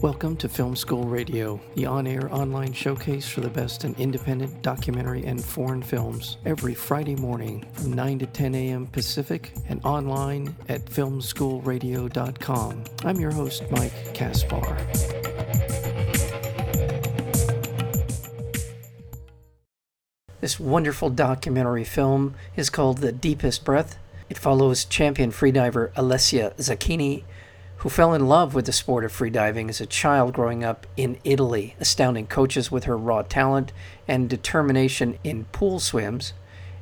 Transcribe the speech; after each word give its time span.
Welcome 0.00 0.36
to 0.36 0.48
Film 0.48 0.76
School 0.76 1.02
Radio, 1.02 1.60
the 1.74 1.86
on 1.86 2.06
air 2.06 2.32
online 2.32 2.72
showcase 2.72 3.28
for 3.28 3.40
the 3.40 3.50
best 3.50 3.84
in 3.84 3.96
independent 3.96 4.62
documentary 4.62 5.24
and 5.24 5.44
foreign 5.44 5.82
films, 5.82 6.36
every 6.46 6.72
Friday 6.72 7.16
morning 7.16 7.66
from 7.72 7.94
9 7.94 8.20
to 8.20 8.26
10 8.26 8.54
a.m. 8.54 8.86
Pacific 8.86 9.52
and 9.68 9.84
online 9.84 10.54
at 10.68 10.84
filmschoolradio.com. 10.84 12.84
I'm 13.04 13.18
your 13.18 13.32
host, 13.32 13.64
Mike 13.72 14.14
Kaspar. 14.14 14.76
This 20.40 20.60
wonderful 20.60 21.10
documentary 21.10 21.82
film 21.82 22.36
is 22.54 22.70
called 22.70 22.98
The 22.98 23.10
Deepest 23.10 23.64
Breath. 23.64 23.98
It 24.30 24.38
follows 24.38 24.84
champion 24.84 25.32
freediver 25.32 25.92
Alessia 25.94 26.56
Zecchini 26.56 27.24
who 27.78 27.88
fell 27.88 28.12
in 28.12 28.26
love 28.26 28.54
with 28.54 28.66
the 28.66 28.72
sport 28.72 29.04
of 29.04 29.12
freediving 29.12 29.68
as 29.68 29.80
a 29.80 29.86
child 29.86 30.32
growing 30.32 30.64
up 30.64 30.86
in 30.96 31.16
Italy, 31.22 31.76
astounding 31.78 32.26
coaches 32.26 32.72
with 32.72 32.84
her 32.84 32.96
raw 32.96 33.22
talent 33.22 33.72
and 34.08 34.28
determination 34.28 35.16
in 35.22 35.44
pool 35.46 35.78
swims 35.78 36.32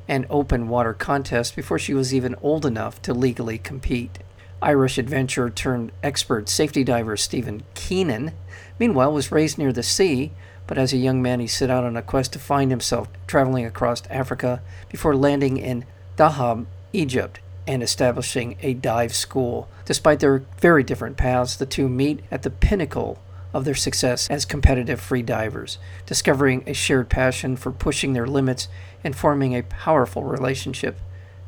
and 0.07 0.25
open 0.29 0.67
water 0.67 0.93
contests 0.93 1.51
before 1.51 1.77
she 1.77 1.93
was 1.93 2.13
even 2.13 2.35
old 2.41 2.65
enough 2.65 2.99
to 3.01 3.13
legally 3.13 3.59
compete. 3.59 4.17
Irish 4.59 4.97
adventurer 4.97 5.51
turned 5.51 5.91
expert 6.01 6.49
safety 6.49 6.83
diver 6.83 7.15
Stephen 7.15 7.61
Keenan, 7.75 8.31
meanwhile, 8.79 9.13
was 9.13 9.31
raised 9.31 9.59
near 9.59 9.71
the 9.71 9.83
sea, 9.83 10.31
but 10.65 10.79
as 10.79 10.93
a 10.93 10.97
young 10.97 11.21
man, 11.21 11.39
he 11.39 11.47
set 11.47 11.69
out 11.69 11.83
on 11.83 11.95
a 11.95 12.01
quest 12.01 12.33
to 12.33 12.39
find 12.39 12.71
himself 12.71 13.07
traveling 13.27 13.65
across 13.65 14.01
Africa 14.09 14.61
before 14.89 15.15
landing 15.15 15.57
in 15.57 15.85
Dahab, 16.17 16.65
Egypt, 16.91 17.39
and 17.67 17.83
establishing 17.83 18.57
a 18.61 18.73
dive 18.73 19.13
school. 19.13 19.67
Despite 19.85 20.21
their 20.21 20.43
very 20.59 20.83
different 20.83 21.17
paths, 21.17 21.55
the 21.55 21.65
two 21.65 21.89
meet 21.89 22.21
at 22.31 22.43
the 22.43 22.49
pinnacle 22.49 23.21
of 23.53 23.65
their 23.65 23.75
success 23.75 24.29
as 24.29 24.45
competitive 24.45 24.99
free 25.01 25.21
divers, 25.21 25.77
discovering 26.05 26.63
a 26.65 26.73
shared 26.73 27.09
passion 27.09 27.55
for 27.55 27.71
pushing 27.71 28.13
their 28.13 28.27
limits 28.27 28.67
and 29.03 29.15
forming 29.15 29.55
a 29.55 29.63
powerful 29.63 30.23
relationship 30.23 30.97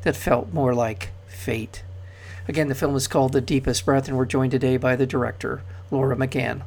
that 0.02 0.16
felt 0.16 0.52
more 0.52 0.74
like 0.74 1.10
fate. 1.26 1.82
Again, 2.48 2.68
the 2.68 2.74
film 2.74 2.96
is 2.96 3.06
called 3.06 3.32
The 3.32 3.40
Deepest 3.40 3.84
Breath, 3.84 4.08
and 4.08 4.16
we're 4.16 4.26
joined 4.26 4.50
today 4.50 4.76
by 4.76 4.96
the 4.96 5.06
director, 5.06 5.62
Laura 5.90 6.16
McGann. 6.16 6.62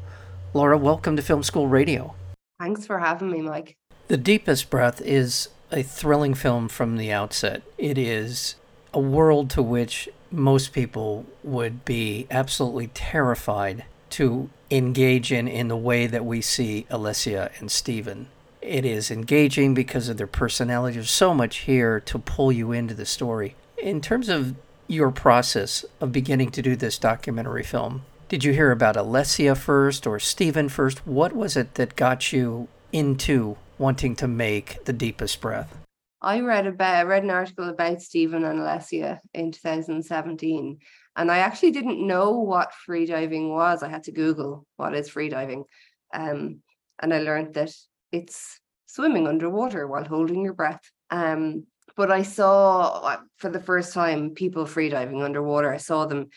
Laura, 0.54 0.78
welcome 0.78 1.16
to 1.16 1.22
Film 1.22 1.44
School 1.44 1.68
Radio. 1.68 2.16
Thanks 2.60 2.86
for 2.86 3.00
having 3.00 3.32
me, 3.32 3.42
Mike. 3.42 3.76
The 4.08 4.18
Deepest 4.18 4.70
Breath 4.70 5.02
is 5.02 5.50
a 5.72 5.82
thrilling 5.82 6.36
film 6.36 6.70
from 6.70 6.98
the 6.98 7.12
outset. 7.12 7.64
It 7.78 7.98
is 7.98 8.56
a 8.94 9.00
world 9.00 9.50
to 9.52 9.62
which 9.62 10.10
most 10.32 10.74
people 10.74 11.26
would 11.44 11.86
be 11.86 12.28
absolutely 12.32 12.88
terrified 12.88 13.86
to 14.10 14.50
engage 14.70 15.32
in 15.32 15.48
in 15.48 15.68
the 15.68 15.78
way 15.78 16.08
that 16.08 16.26
we 16.26 16.42
see 16.42 16.86
Alessia 16.90 17.52
and 17.60 17.72
Stephen. 17.72 18.28
It 18.62 18.86
is 18.86 19.12
engaging 19.12 19.74
because 19.74 20.08
of 20.10 20.18
their 20.18 20.28
personality. 20.28 20.96
There's 20.96 21.12
so 21.12 21.34
much 21.34 21.60
here 21.60 22.00
to 22.02 22.20
pull 22.20 22.52
you 22.52 22.72
into 22.72 22.94
the 22.94 23.06
story. 23.06 23.56
In 23.78 24.02
terms 24.02 24.30
of 24.30 24.56
your 24.88 25.12
process 25.12 25.84
of 26.00 26.12
beginning 26.12 26.52
to 26.52 26.62
do 26.62 26.76
this 26.76 26.98
documentary 26.98 27.64
film, 27.64 28.04
did 28.30 28.44
you 28.44 28.54
hear 28.54 28.72
about 28.72 28.96
Alessia 28.96 29.58
first 29.58 30.08
or 30.08 30.20
Stephen 30.20 30.70
first? 30.70 31.06
What 31.06 31.34
was 31.34 31.58
it 31.58 31.76
that 31.76 31.96
got 31.96 32.32
you 32.32 32.68
into 32.92 33.58
wanting 33.78 34.16
to 34.16 34.28
make 34.28 34.86
The 34.86 34.94
Deepest 34.94 35.42
Breath? 35.42 35.83
I 36.24 36.40
read 36.40 36.68
about 36.68 37.08
read 37.08 37.24
an 37.24 37.30
article 37.30 37.70
about 37.70 38.02
Stephen 38.02 38.46
and 38.46 38.60
Alessia 38.60 39.20
in 39.34 39.52
2017, 39.52 40.80
and 41.18 41.32
I 41.32 41.40
actually 41.40 41.72
didn't 41.72 42.06
know 42.06 42.40
what 42.40 42.72
freediving 42.88 43.50
was. 43.50 43.84
I 43.84 43.90
had 43.90 44.04
to 44.04 44.14
Google 44.14 44.66
what 44.78 44.96
is 44.96 45.10
freediving, 45.10 45.66
um, 46.14 46.62
and 47.02 47.14
I 47.14 47.20
learned 47.20 47.56
that 47.56 47.72
it's 48.12 48.60
swimming 48.86 49.28
underwater 49.28 49.86
while 49.86 50.06
holding 50.06 50.44
your 50.44 50.54
breath. 50.54 50.82
Um, 51.10 51.66
but 51.98 52.10
I 52.10 52.24
saw 52.24 53.02
uh, 53.02 53.18
for 53.38 53.50
the 53.50 53.60
first 53.60 53.94
time 53.94 54.32
people 54.32 54.66
freediving 54.66 55.24
underwater. 55.24 55.74
I 55.74 55.78
saw 55.78 56.06
them 56.06 56.30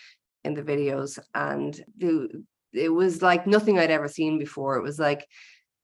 in 0.43 0.55
the 0.55 0.62
videos, 0.62 1.19
and 1.32 1.81
it 2.72 2.88
was 2.88 3.22
like 3.22 3.47
nothing 3.47 3.78
I'd 3.78 3.91
ever 3.93 4.09
seen 4.09 4.38
before. 4.38 4.77
It 4.77 4.82
was 4.82 4.99
like 4.99 5.27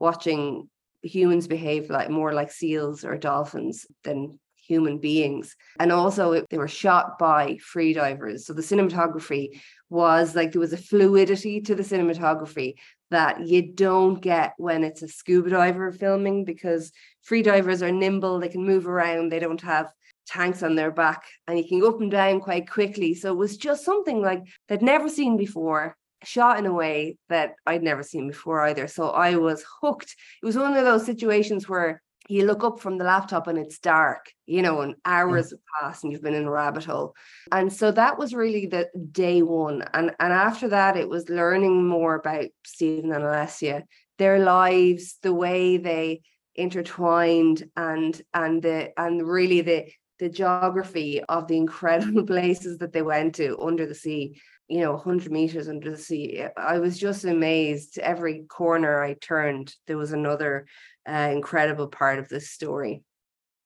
watching 0.01 0.69
humans 1.03 1.47
behave 1.47 1.91
like 1.91 2.11
more 2.11 2.33
like 2.33 2.51
seals 2.51 3.05
or 3.05 3.17
dolphins 3.17 3.87
than 4.05 4.39
human 4.57 4.99
beings. 4.99 5.57
And 5.79 5.93
also, 5.93 6.33
it, 6.33 6.47
they 6.49 6.59
were 6.59 6.69
shot 6.69 7.19
by 7.19 7.59
free 7.59 7.93
divers. 7.93 8.47
So 8.47 8.53
the 8.53 8.63
cinematography 8.63 9.61
was 9.91 10.35
like 10.35 10.53
there 10.53 10.61
was 10.61 10.73
a 10.73 10.79
fluidity 10.79 11.61
to 11.63 11.75
the 11.75 11.83
cinematography 11.83 12.75
that 13.11 13.47
you 13.47 13.73
don't 13.73 14.23
get 14.23 14.55
when 14.57 14.85
it's 14.85 15.03
a 15.03 15.09
scuba 15.09 15.51
diver 15.51 15.93
filming 15.93 16.45
because 16.45 16.93
free 17.23 17.43
divers 17.43 17.83
are 17.83 17.93
nimble, 17.93 18.39
they 18.39 18.49
can 18.49 18.65
move 18.65 18.87
around, 18.87 19.31
they 19.31 19.39
don't 19.39 19.61
have 19.61 19.93
tanks 20.27 20.63
on 20.63 20.77
their 20.77 20.91
back, 20.91 21.25
and 21.47 21.59
you 21.59 21.69
can 21.69 21.81
go 21.81 21.89
up 21.89 22.01
and 22.01 22.11
down 22.11 22.41
quite 22.41 22.71
quickly. 22.71 23.15
So 23.15 23.33
it 23.33 23.37
was 23.37 23.57
just 23.57 23.85
something 23.85 24.23
like 24.23 24.43
they'd 24.69 24.81
never 24.81 25.09
seen 25.09 25.37
before 25.37 25.97
shot 26.25 26.59
in 26.59 26.67
a 26.67 26.73
way 26.73 27.17
that 27.29 27.55
I'd 27.67 27.83
never 27.83 28.03
seen 28.03 28.29
before 28.29 28.63
either. 28.63 28.87
So 28.89 29.11
I 29.11 29.37
was 29.37 29.65
hooked. 29.81 30.15
It 30.43 30.47
was 30.47 30.57
one 30.57 30.77
of 30.77 30.85
those 30.85 31.07
situations 31.07 31.69
where 31.69 32.03
you 32.29 32.47
look 32.47 32.63
up 32.63 32.81
from 32.81 32.99
the 32.99 33.05
laptop 33.05 33.47
and 33.47 33.59
it's 33.59 33.79
dark, 33.79 34.31
you 34.47 34.63
know, 34.63 34.81
and 34.81 34.95
hours 35.05 35.51
have 35.51 35.61
passed 35.81 36.05
and 36.05 36.13
you've 36.13 36.23
been 36.23 36.35
in 36.35 36.47
a 36.47 36.51
rabbit 36.51 36.85
hole. 36.85 37.15
And 37.51 37.73
so 37.73 37.91
that 37.93 38.19
was 38.19 38.33
really 38.33 38.67
the 38.67 38.89
day 39.11 39.43
one. 39.43 39.83
And 39.93 40.15
and 40.21 40.33
after 40.33 40.69
that, 40.69 40.97
it 40.97 41.09
was 41.09 41.29
learning 41.29 41.87
more 41.87 42.15
about 42.15 42.47
Stephen 42.65 43.13
and 43.13 43.25
Alessia, 43.25 43.83
their 44.19 44.39
lives, 44.39 45.19
the 45.23 45.35
way 45.35 45.77
they 45.79 46.23
intertwined 46.55 47.65
and 47.77 48.21
and 48.35 48.63
the 48.63 48.91
and 48.99 49.27
really 49.27 49.63
the 49.63 49.87
the 50.19 50.29
geography 50.29 51.21
of 51.25 51.49
the 51.49 51.57
incredible 51.57 52.25
places 52.35 52.79
that 52.79 52.93
they 52.93 53.03
went 53.03 53.35
to 53.35 53.59
under 53.59 53.87
the 53.87 53.95
sea 53.95 54.41
you 54.69 54.81
know 54.81 54.93
100 54.93 55.31
meters 55.31 55.69
under 55.69 55.91
the 55.91 55.97
sea 55.99 56.45
i 56.57 56.79
was 56.79 56.99
just 56.99 57.25
amazed. 57.25 57.99
Every 57.99 58.45
corner 58.49 59.03
i 59.03 59.15
turned 59.15 59.75
there 59.87 59.99
was 59.99 60.13
another 60.13 60.67
uh, 61.09 61.31
incredible 61.33 61.89
part 61.89 62.19
of 62.19 62.29
this 62.29 62.51
story. 62.51 63.03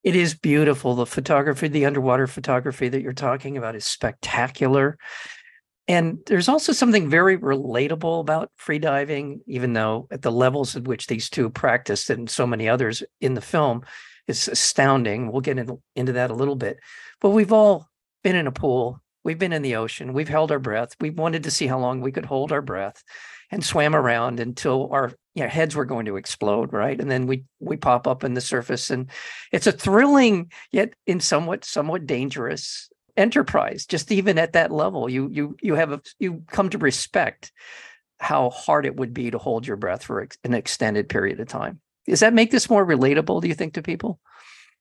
It 0.03 0.15
is 0.15 0.33
beautiful. 0.33 0.95
The 0.95 1.05
photography 1.05 1.67
the 1.67 1.85
underwater 1.85 2.27
photography 2.27 2.89
that 2.89 3.01
you're 3.01 3.13
talking 3.13 3.57
about 3.57 3.75
is 3.75 3.85
spectacular. 3.85 4.97
And 5.89 6.19
there's 6.25 6.49
also 6.49 6.73
something 6.73 7.09
very 7.09 7.37
relatable 7.37 8.19
about 8.19 8.51
freediving 8.59 9.39
even 9.47 9.73
though 9.73 10.07
at 10.11 10.21
the 10.21 10.31
levels 10.31 10.75
at 10.75 10.83
which 10.83 11.07
these 11.07 11.29
two 11.29 11.49
practiced 11.49 12.09
and 12.09 12.29
so 12.29 12.45
many 12.45 12.67
others 12.67 13.03
in 13.21 13.35
the 13.35 13.41
film 13.41 13.83
is 14.27 14.47
astounding. 14.47 15.31
We'll 15.31 15.41
get 15.41 15.57
into, 15.57 15.81
into 15.95 16.13
that 16.13 16.31
a 16.31 16.35
little 16.35 16.55
bit. 16.55 16.79
But 17.21 17.29
we've 17.29 17.53
all 17.53 17.87
been 18.23 18.35
in 18.35 18.47
a 18.47 18.51
pool 18.51 19.01
We've 19.27 19.37
been 19.37 19.51
in 19.51 19.61
the 19.61 19.75
ocean. 19.75 20.13
We've 20.13 20.29
held 20.29 20.53
our 20.53 20.59
breath. 20.59 20.95
We 21.01 21.09
wanted 21.09 21.43
to 21.43 21.51
see 21.51 21.67
how 21.67 21.79
long 21.79 21.99
we 21.99 22.13
could 22.13 22.23
hold 22.23 22.53
our 22.53 22.61
breath 22.61 23.03
and 23.51 23.61
swam 23.61 23.93
around 23.93 24.39
until 24.39 24.87
our 24.93 25.11
you 25.35 25.43
know, 25.43 25.49
heads 25.49 25.75
were 25.75 25.83
going 25.83 26.05
to 26.05 26.15
explode, 26.15 26.71
right? 26.71 26.97
And 26.97 27.11
then 27.11 27.27
we 27.27 27.43
we 27.59 27.75
pop 27.75 28.07
up 28.07 28.23
in 28.23 28.35
the 28.35 28.39
surface, 28.39 28.89
and 28.89 29.09
it's 29.51 29.67
a 29.67 29.73
thrilling 29.73 30.49
yet 30.71 30.93
in 31.05 31.19
somewhat 31.19 31.65
somewhat 31.65 32.05
dangerous 32.05 32.89
enterprise. 33.17 33.85
Just 33.85 34.13
even 34.13 34.37
at 34.37 34.53
that 34.53 34.71
level, 34.71 35.09
you 35.09 35.27
you 35.29 35.57
you 35.61 35.75
have 35.75 35.91
a, 35.91 36.01
you 36.19 36.43
come 36.49 36.69
to 36.69 36.77
respect 36.77 37.51
how 38.21 38.49
hard 38.49 38.85
it 38.85 38.95
would 38.95 39.13
be 39.13 39.29
to 39.29 39.37
hold 39.37 39.67
your 39.67 39.75
breath 39.75 40.05
for 40.05 40.25
an 40.45 40.53
extended 40.53 41.09
period 41.09 41.41
of 41.41 41.49
time. 41.49 41.81
Does 42.07 42.21
that 42.21 42.33
make 42.33 42.51
this 42.51 42.69
more 42.69 42.85
relatable? 42.85 43.41
Do 43.41 43.49
you 43.49 43.55
think 43.55 43.73
to 43.73 43.81
people? 43.81 44.21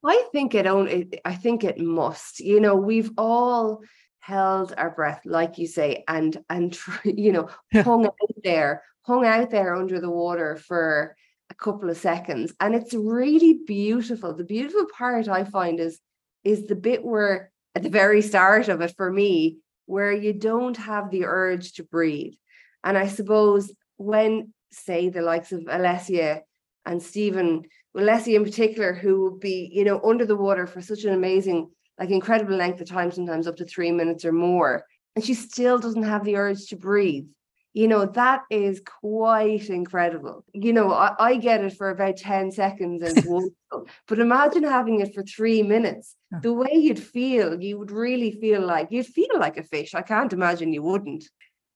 I 0.05 0.25
think 0.31 0.55
it 0.55 0.69
only. 0.69 1.21
I 1.25 1.35
think 1.35 1.65
it 1.65 1.81
must. 1.81 2.39
You 2.39 2.61
know, 2.61 2.77
we've 2.77 3.11
all 3.19 3.83
held 4.27 4.75
our 4.77 4.91
breath, 4.91 5.21
like 5.25 5.57
you 5.57 5.69
say, 5.69 6.03
and 6.09 6.37
and 6.51 6.77
you 7.05 7.33
know 7.33 7.49
hung 7.73 8.07
out 8.07 8.37
there, 8.43 8.83
hung 9.03 9.25
out 9.25 9.51
there 9.51 9.75
under 9.77 10.01
the 10.01 10.11
water 10.11 10.57
for 10.57 11.17
a 11.49 11.55
couple 11.55 11.89
of 11.89 11.97
seconds, 11.97 12.53
and 12.59 12.75
it's 12.75 12.93
really 12.93 13.61
beautiful. 13.67 14.35
The 14.35 14.45
beautiful 14.45 14.87
part 14.99 15.29
I 15.29 15.45
find 15.45 15.79
is 15.79 16.01
is 16.43 16.67
the 16.67 16.75
bit 16.75 17.05
where 17.05 17.53
at 17.77 17.85
the 17.85 17.89
very 17.89 18.21
start 18.21 18.69
of 18.69 18.81
it 18.81 18.95
for 18.97 19.13
me, 19.13 19.59
where 19.87 20.13
you 20.13 20.33
don't 20.33 20.77
have 20.77 21.11
the 21.11 21.25
urge 21.25 21.75
to 21.75 21.85
breathe, 21.85 22.35
and 22.83 22.99
I 22.99 23.07
suppose 23.07 23.73
when 23.97 24.53
say 24.73 25.09
the 25.09 25.23
likes 25.23 25.53
of 25.53 25.61
Alessia 25.61 26.41
and 26.85 27.01
Stephen, 27.01 27.63
Alessia 27.97 28.35
in 28.35 28.45
particular, 28.45 28.93
who 28.93 29.23
would 29.23 29.41
be 29.41 29.71
you 29.73 29.85
know 29.85 30.01
under 30.03 30.27
the 30.27 30.43
water 30.47 30.67
for 30.67 30.81
such 30.81 31.05
an 31.05 31.15
amazing 31.15 31.71
like 31.99 32.11
incredible 32.11 32.57
length 32.57 32.81
of 32.81 32.89
time, 32.89 33.11
sometimes 33.11 33.47
up 33.47 33.57
to 33.57 33.65
three 33.65 33.91
minutes 33.91 34.25
or 34.25 34.33
more. 34.33 34.85
And 35.15 35.25
she 35.25 35.35
still 35.35 35.79
doesn't 35.79 36.03
have 36.03 36.25
the 36.25 36.37
urge 36.37 36.67
to 36.67 36.77
breathe. 36.77 37.27
You 37.73 37.89
know, 37.89 38.07
that 38.07 38.43
is 38.51 38.81
quite 38.81 39.69
incredible. 39.69 40.45
You 40.55 40.73
know, 40.73 40.93
I, 40.93 41.15
I 41.19 41.37
get 41.37 41.63
it 41.63 41.77
for 41.77 41.91
about 41.91 42.17
10 42.17 42.51
seconds 42.53 43.03
and 43.03 43.17
wonderful. 43.27 43.87
But 44.09 44.19
imagine 44.19 44.63
having 44.63 45.01
it 45.01 45.15
for 45.15 45.23
three 45.23 45.63
minutes. 45.63 46.17
The 46.43 46.53
way 46.53 46.71
you'd 46.73 46.99
feel, 46.99 47.61
you 47.63 47.79
would 47.79 47.91
really 47.91 48.33
feel 48.33 48.67
like 48.67 48.89
you'd 48.91 49.07
feel 49.07 49.39
like 49.39 49.59
a 49.59 49.63
fish. 49.63 49.95
I 49.95 50.03
can't 50.03 50.33
imagine 50.33 50.73
you 50.73 50.83
wouldn't. 50.83 51.25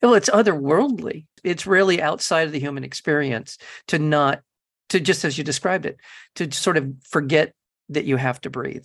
Well, 0.02 0.14
it's 0.14 0.30
otherworldly. 0.30 1.26
It's 1.44 1.66
really 1.66 2.00
outside 2.00 2.46
of 2.46 2.52
the 2.52 2.60
human 2.60 2.84
experience 2.84 3.58
to 3.88 3.98
not, 3.98 4.40
to 4.88 5.00
just 5.00 5.24
as 5.24 5.36
you 5.36 5.44
described 5.44 5.84
it, 5.86 5.98
to 6.36 6.50
sort 6.50 6.78
of 6.78 6.90
forget 7.08 7.52
that 7.90 8.06
you 8.06 8.16
have 8.16 8.40
to 8.42 8.50
breathe. 8.50 8.84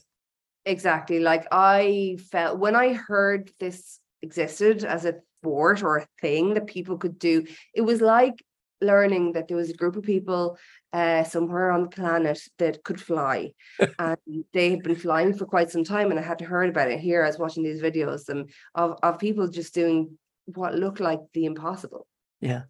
Exactly. 0.66 1.20
Like 1.20 1.48
I 1.52 2.18
felt 2.32 2.60
when 2.60 2.76
I 2.76 2.94
heard 2.94 3.52
this 3.60 4.00
existed 4.22 4.84
as 4.84 5.06
a 5.06 5.16
sport 5.42 5.84
or 5.84 5.98
a 5.98 6.08
thing 6.22 6.56
that 6.56 6.68
people 6.68 6.98
could 6.98 7.20
do, 7.20 7.46
it 7.74 7.82
was 7.82 8.02
like 8.02 8.44
learning 8.82 9.34
that 9.34 9.48
there 9.48 9.58
was 9.58 9.70
a 9.70 9.76
group 9.76 9.96
of 9.96 10.04
people 10.04 10.58
uh, 10.92 11.24
somewhere 11.24 11.72
on 11.72 11.84
the 11.84 11.90
planet 11.90 12.40
that 12.58 12.84
could 12.84 13.00
fly. 13.00 13.52
and 14.00 14.18
they 14.54 14.72
had 14.72 14.84
been 14.84 14.96
flying 14.96 15.34
for 15.34 15.46
quite 15.46 15.70
some 15.70 15.84
time, 15.84 16.10
and 16.10 16.20
I 16.20 16.24
hadn't 16.24 16.48
heard 16.48 16.70
about 16.70 16.92
it. 16.92 17.00
Here, 17.00 17.24
I 17.24 17.28
was 17.28 17.40
watching 17.40 17.64
these 17.64 17.82
videos 17.82 18.30
um, 18.30 18.46
of, 18.74 18.98
of 19.04 19.20
people 19.20 19.48
just 19.48 19.74
doing 19.74 20.18
what 20.46 20.76
looked 20.76 21.00
like 21.00 21.20
the 21.34 21.46
impossible. 21.46 22.08
Yeah. 22.42 22.64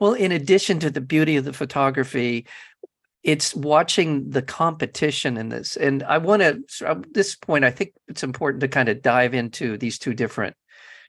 Well, 0.00 0.14
in 0.14 0.32
addition 0.32 0.78
to 0.80 0.90
the 0.90 1.00
beauty 1.00 1.36
of 1.36 1.44
the 1.44 1.52
photography, 1.52 2.46
it's 3.22 3.54
watching 3.54 4.28
the 4.30 4.42
competition 4.42 5.36
in 5.36 5.48
this. 5.48 5.76
And 5.76 6.02
I 6.02 6.18
want 6.18 6.42
to, 6.42 6.88
at 6.88 7.14
this 7.14 7.36
point, 7.36 7.64
I 7.64 7.70
think 7.70 7.92
it's 8.08 8.22
important 8.22 8.60
to 8.62 8.68
kind 8.68 8.88
of 8.88 9.02
dive 9.02 9.34
into 9.34 9.78
these 9.78 9.98
two 9.98 10.14
different 10.14 10.56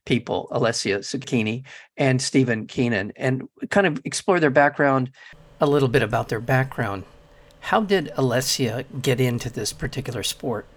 people, 0.06 0.48
Alessia 0.52 1.00
Zecchini 1.00 1.66
and 1.98 2.22
Stephen 2.22 2.68
Keenan, 2.68 3.14
and 3.16 3.48
kind 3.70 3.88
of 3.88 4.02
explore 4.06 4.40
their 4.40 4.50
background, 4.50 5.12
a 5.60 5.66
little 5.66 5.88
bit 5.88 6.04
about 6.04 6.30
their 6.30 6.42
background. 6.42 7.04
How 7.62 7.82
did 7.82 8.12
Alessia 8.18 8.86
get 9.02 9.22
into 9.22 9.50
this 9.50 9.72
particular 9.72 10.22
sport? 10.24 10.68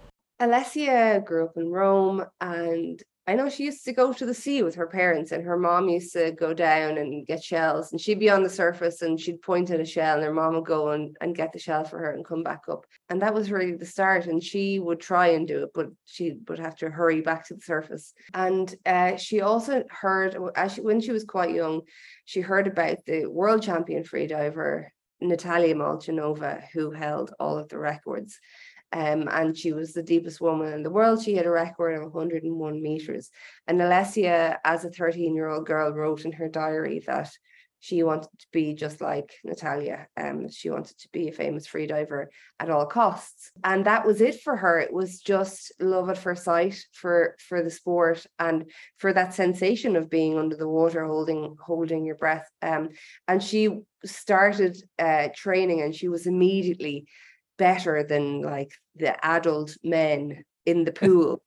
Alessia 0.41 1.23
grew 1.25 1.45
up 1.45 1.57
in 1.57 1.69
Rome 1.69 2.23
and 2.39 3.03
I 3.29 3.35
know 3.35 3.49
she 3.49 3.65
used 3.65 3.83
to 3.83 3.91
go 3.91 4.13
to 4.13 4.25
the 4.25 4.33
sea 4.33 4.63
with 4.63 4.75
her 4.75 4.87
parents, 4.87 5.33
and 5.33 5.43
her 5.43 5.57
mom 5.57 5.89
used 5.89 6.13
to 6.13 6.31
go 6.31 6.53
down 6.53 6.97
and 6.97 7.27
get 7.27 7.43
shells, 7.43 7.91
and 7.91 7.99
she'd 7.99 8.19
be 8.19 8.29
on 8.29 8.41
the 8.41 8.49
surface 8.49 9.01
and 9.01 9.19
she'd 9.19 9.41
point 9.41 9.69
at 9.69 9.81
a 9.81 9.85
shell, 9.85 10.15
and 10.15 10.23
her 10.23 10.33
mom 10.33 10.55
would 10.55 10.65
go 10.65 10.91
and, 10.91 11.17
and 11.19 11.35
get 11.35 11.51
the 11.51 11.59
shell 11.59 11.83
for 11.83 11.99
her 11.99 12.11
and 12.11 12.25
come 12.25 12.41
back 12.41 12.63
up. 12.69 12.85
And 13.09 13.21
that 13.21 13.33
was 13.33 13.51
really 13.51 13.73
the 13.73 13.85
start. 13.85 14.27
And 14.27 14.41
she 14.41 14.79
would 14.79 15.01
try 15.01 15.27
and 15.27 15.45
do 15.45 15.63
it, 15.63 15.71
but 15.73 15.87
she 16.05 16.37
would 16.47 16.59
have 16.59 16.77
to 16.77 16.89
hurry 16.89 17.19
back 17.19 17.45
to 17.47 17.55
the 17.55 17.61
surface. 17.61 18.13
And 18.33 18.73
uh, 18.85 19.17
she 19.17 19.41
also 19.41 19.83
heard, 19.89 20.37
as 20.55 20.75
she, 20.75 20.81
when 20.81 21.01
she 21.01 21.11
was 21.11 21.25
quite 21.25 21.53
young, 21.53 21.81
she 22.23 22.39
heard 22.39 22.67
about 22.67 23.03
the 23.05 23.25
world 23.25 23.61
champion 23.61 24.03
freediver 24.03 24.85
Natalia 25.19 25.73
Molchanova, 25.73 26.63
who 26.73 26.91
held 26.91 27.33
all 27.39 27.57
of 27.57 27.69
the 27.69 27.77
records. 27.77 28.39
Um, 28.93 29.27
and 29.29 29.57
she 29.57 29.73
was 29.73 29.93
the 29.93 30.03
deepest 30.03 30.39
woman 30.39 30.73
in 30.73 30.83
the 30.83 30.89
world. 30.89 31.21
She 31.21 31.35
had 31.35 31.45
a 31.45 31.51
record 31.51 31.95
of 31.95 32.13
101 32.13 32.81
meters. 32.81 33.29
And 33.67 33.79
Alessia, 33.79 34.57
as 34.63 34.85
a 34.85 34.89
13 34.89 35.35
year 35.35 35.49
old 35.49 35.65
girl, 35.65 35.91
wrote 35.91 36.25
in 36.25 36.31
her 36.33 36.47
diary 36.47 37.03
that 37.07 37.29
she 37.79 38.01
wanted 38.03 38.29
to 38.39 38.47
be 38.51 38.73
just 38.73 39.01
like 39.01 39.33
Natalia. 39.43 40.07
Um, 40.17 40.49
she 40.49 40.69
wanted 40.69 40.97
to 40.99 41.09
be 41.11 41.27
a 41.27 41.31
famous 41.31 41.67
freediver 41.67 42.25
at 42.59 42.69
all 42.69 42.85
costs. 42.85 43.51
And 43.63 43.85
that 43.85 44.05
was 44.05 44.19
it 44.19 44.41
for 44.41 44.55
her. 44.55 44.79
It 44.79 44.91
was 44.91 45.19
just 45.19 45.71
love 45.79 46.09
at 46.09 46.17
first 46.17 46.43
sight 46.43 46.83
for 46.93 47.35
for 47.47 47.61
the 47.61 47.69
sport 47.69 48.25
and 48.39 48.71
for 48.97 49.13
that 49.13 49.33
sensation 49.33 49.95
of 49.95 50.09
being 50.09 50.37
under 50.37 50.55
the 50.55 50.67
water, 50.67 51.05
holding 51.05 51.55
holding 51.63 52.03
your 52.03 52.15
breath. 52.15 52.49
Um, 52.61 52.89
and 53.27 53.43
she 53.43 53.81
started 54.05 54.77
uh, 54.97 55.29
training 55.35 55.81
and 55.81 55.93
she 55.93 56.07
was 56.07 56.25
immediately 56.25 57.07
better 57.57 58.03
than 58.03 58.41
like 58.41 58.71
the 58.95 59.25
adult 59.25 59.75
men 59.83 60.43
in 60.65 60.83
the 60.83 60.91
pool 61.01 61.41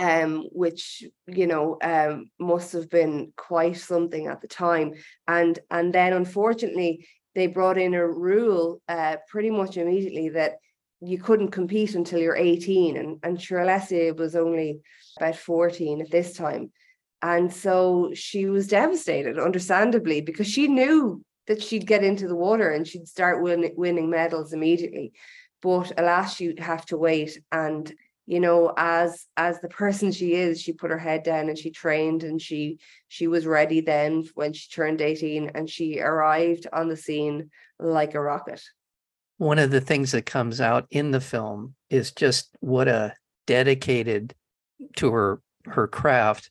um 0.00 0.48
which 0.52 1.04
you 1.26 1.46
know 1.46 1.76
um 1.82 2.30
must 2.38 2.72
have 2.72 2.88
been 2.88 3.32
quite 3.36 3.76
something 3.76 4.26
at 4.26 4.40
the 4.40 4.48
time. 4.48 4.94
And 5.28 5.58
and 5.70 5.92
then 5.92 6.12
unfortunately 6.12 7.06
they 7.34 7.46
brought 7.46 7.78
in 7.78 7.94
a 7.94 8.06
rule 8.06 8.80
uh 8.88 9.16
pretty 9.28 9.50
much 9.50 9.76
immediately 9.76 10.30
that 10.30 10.54
you 11.00 11.18
couldn't 11.18 11.50
compete 11.50 11.94
until 11.94 12.20
you're 12.20 12.36
18 12.36 12.96
and 12.96 13.18
and 13.22 13.40
sure 13.40 13.64
was 14.14 14.36
only 14.36 14.80
about 15.18 15.36
14 15.36 16.00
at 16.00 16.10
this 16.10 16.34
time. 16.34 16.72
And 17.22 17.52
so 17.52 18.12
she 18.14 18.46
was 18.46 18.68
devastated 18.68 19.38
understandably 19.38 20.22
because 20.22 20.46
she 20.46 20.68
knew 20.68 21.22
that 21.46 21.62
she'd 21.62 21.86
get 21.86 22.04
into 22.04 22.28
the 22.28 22.36
water 22.36 22.70
and 22.70 22.86
she'd 22.86 23.08
start 23.08 23.42
win, 23.42 23.72
winning 23.76 24.10
medals 24.10 24.52
immediately. 24.52 25.12
But 25.62 25.92
alas, 25.98 26.36
she'd 26.36 26.60
have 26.60 26.86
to 26.86 26.96
wait. 26.96 27.40
And 27.52 27.92
you 28.26 28.38
know, 28.38 28.72
as 28.76 29.26
as 29.36 29.60
the 29.60 29.68
person 29.68 30.12
she 30.12 30.34
is, 30.34 30.60
she 30.60 30.72
put 30.72 30.92
her 30.92 30.98
head 30.98 31.24
down 31.24 31.48
and 31.48 31.58
she 31.58 31.70
trained 31.70 32.22
and 32.22 32.40
she 32.40 32.78
she 33.08 33.26
was 33.26 33.44
ready 33.44 33.80
then 33.80 34.24
when 34.34 34.52
she 34.52 34.70
turned 34.70 35.00
18 35.00 35.50
and 35.56 35.68
she 35.68 35.98
arrived 35.98 36.68
on 36.72 36.88
the 36.88 36.96
scene 36.96 37.50
like 37.80 38.14
a 38.14 38.20
rocket. 38.20 38.62
One 39.38 39.58
of 39.58 39.72
the 39.72 39.80
things 39.80 40.12
that 40.12 40.26
comes 40.26 40.60
out 40.60 40.86
in 40.90 41.10
the 41.10 41.20
film 41.20 41.74
is 41.88 42.12
just 42.12 42.54
what 42.60 42.86
a 42.86 43.14
dedicated 43.48 44.34
to 44.96 45.10
her 45.10 45.42
her 45.64 45.88
craft, 45.88 46.50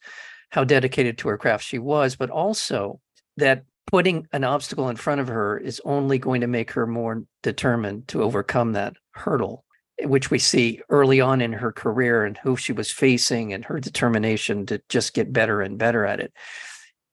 how 0.50 0.66
dedicated 0.66 1.18
to 1.20 1.30
her 1.30 1.38
craft 1.38 1.64
she 1.64 1.80
was, 1.80 2.18
but 2.18 2.30
also 2.30 3.00
that 3.38 3.64
putting 3.92 4.28
an 4.32 4.44
obstacle 4.44 4.90
in 4.90 4.96
front 4.96 5.22
of 5.22 5.28
her 5.28 5.58
is 5.58 5.82
only 5.84 6.20
going 6.20 6.42
to 6.42 6.48
make 6.48 6.72
her 6.72 6.86
more 6.86 7.24
determined 7.42 8.08
to 8.08 8.22
overcome 8.22 8.74
that 8.74 8.96
hurdle 9.12 9.64
eh, 10.00 10.06
which 10.06 10.30
we 10.30 10.40
see 10.40 10.82
early 10.90 11.20
on 11.20 11.42
in 11.42 11.54
her 11.54 11.72
career 11.72 12.24
and 12.26 12.38
who 12.38 12.56
she 12.56 12.72
was 12.72 12.92
facing 12.92 13.54
and 13.54 13.66
her 13.66 13.80
determination 13.80 14.66
to 14.66 14.82
just 14.90 15.14
get 15.14 15.34
better 15.34 15.62
and 15.62 15.78
better 15.78 16.06
at 16.06 16.20
it. 16.20 16.32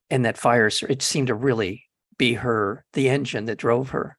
And 0.09 0.25
that 0.25 0.37
fire 0.37 0.69
it 0.87 1.01
seemed 1.01 1.27
to 1.27 1.35
really 1.35 1.83
be 2.17 2.35
her 2.35 2.85
the 2.93 3.09
engine 3.09 3.45
that 3.45 3.57
drove 3.57 3.89
her. 3.89 4.17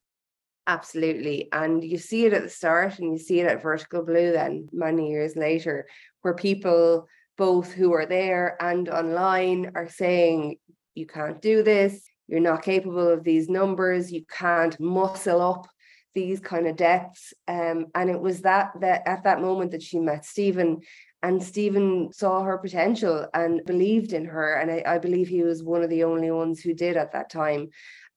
Absolutely. 0.67 1.49
And 1.53 1.83
you 1.83 1.97
see 1.97 2.27
it 2.27 2.35
at 2.35 2.43
the 2.43 2.51
start 2.51 2.99
and 2.99 3.13
you 3.13 3.19
see 3.19 3.41
it 3.41 3.47
at 3.47 3.63
vertical 3.63 4.05
blue 4.05 4.33
then 4.33 4.69
many 4.73 5.11
years 5.11 5.35
later 5.35 5.87
where 6.23 6.35
people 6.35 7.07
both 7.39 7.73
who 7.73 7.95
are 7.95 8.05
there 8.05 8.57
and 8.61 8.89
online 8.89 9.71
are 9.77 9.89
saying 9.89 10.57
you 10.95 11.07
can't 11.07 11.41
do 11.41 11.63
this 11.63 12.08
you're 12.29 12.41
not 12.41 12.63
capable 12.63 13.09
of 13.09 13.25
these 13.25 13.49
numbers, 13.49 14.13
you 14.13 14.25
can't 14.29 14.79
muscle 14.79 15.41
up 15.41 15.67
these 16.15 16.41
kind 16.41 16.67
of 16.67 16.77
depths. 16.77 17.33
Um, 17.47 17.87
and 17.95 18.11
it 18.11 18.21
was 18.21 18.43
that 18.43 18.73
that 18.81 19.03
at 19.07 19.25
that 19.25 19.41
moment 19.41 19.73
that 19.73 19.83
she 19.83 19.99
met 19.99 20.25
Stephen 20.25 20.81
and 21.23 21.43
Stephen 21.43 22.13
saw 22.13 22.43
her 22.43 22.59
potential 22.59 23.27
and 23.35 23.65
believed 23.65 24.13
in 24.13 24.25
her. 24.27 24.55
And 24.55 24.71
I, 24.71 24.83
I 24.87 24.99
believe 24.99 25.29
he 25.29 25.43
was 25.43 25.63
one 25.63 25.83
of 25.83 25.91
the 25.91 26.05
only 26.05 26.31
ones 26.31 26.61
who 26.61 26.75
did 26.75 26.97
at 26.97 27.13
that 27.13 27.31
time. 27.31 27.69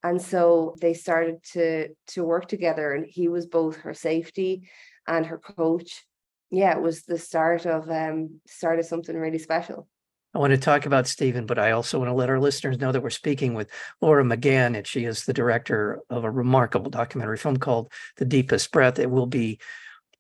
And 0.03 0.21
so 0.21 0.75
they 0.81 0.93
started 0.93 1.43
to 1.53 1.89
to 2.07 2.23
work 2.23 2.47
together 2.47 2.93
and 2.93 3.05
he 3.05 3.27
was 3.27 3.45
both 3.45 3.77
her 3.77 3.93
safety 3.93 4.69
and 5.07 5.25
her 5.25 5.37
coach. 5.37 6.05
Yeah, 6.49 6.75
it 6.75 6.81
was 6.81 7.03
the 7.03 7.17
start 7.17 7.65
of 7.65 7.89
um 7.89 8.41
start 8.47 8.79
of 8.79 8.85
something 8.85 9.15
really 9.15 9.39
special. 9.39 9.87
I 10.33 10.39
want 10.39 10.51
to 10.51 10.57
talk 10.57 10.85
about 10.85 11.07
Stephen, 11.07 11.45
but 11.45 11.59
I 11.59 11.71
also 11.71 11.99
want 11.99 12.09
to 12.09 12.13
let 12.13 12.29
our 12.29 12.39
listeners 12.39 12.79
know 12.79 12.93
that 12.93 13.03
we're 13.03 13.09
speaking 13.09 13.53
with 13.53 13.69
Laura 13.99 14.23
McGann, 14.23 14.77
and 14.77 14.87
she 14.87 15.03
is 15.03 15.25
the 15.25 15.33
director 15.33 15.99
of 16.09 16.23
a 16.23 16.31
remarkable 16.31 16.89
documentary 16.89 17.37
film 17.37 17.57
called 17.57 17.91
The 18.15 18.25
Deepest 18.25 18.71
Breath. 18.71 18.97
It 18.97 19.11
will 19.11 19.25
be 19.25 19.59